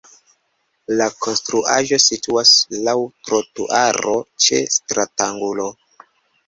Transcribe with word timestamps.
La 1.01 1.07
konstruaĵo 1.25 1.99
situas 2.05 2.55
laŭ 2.89 2.97
trotuaro 3.29 4.19
ĉe 4.49 4.67
stratangulo. 4.79 5.71